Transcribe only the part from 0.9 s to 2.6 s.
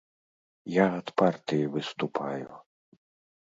ад партыі выступаю.